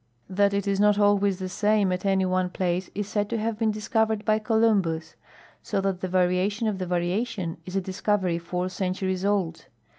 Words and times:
That 0.31 0.55
it 0.55 0.67
is 0.67 0.79
not 0.79 0.97
always 0.97 1.37
the 1.37 1.47
same 1.47 1.91
at 1.91 2.05
any 2.07 2.25
one 2.25 2.49
place 2.49 2.89
is 2.95 3.07
said 3.07 3.29
to 3.29 3.37
have 3.37 3.59
been 3.59 3.69
discovered 3.69 4.25
by 4.25 4.39
Columbus; 4.39 5.15
so 5.61 5.79
that 5.79 6.01
the 6.01 6.07
variation 6.07 6.67
of 6.67 6.79
the 6.79 6.87
variation 6.87 7.57
is 7.67 7.75
a 7.75 7.81
discovery 7.81 8.39
four 8.39 8.67
centuries 8.69 9.23
old. 9.23 9.65